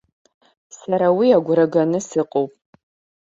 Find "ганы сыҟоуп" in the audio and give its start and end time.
1.73-2.51